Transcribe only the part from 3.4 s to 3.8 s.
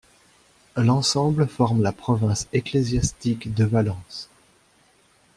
de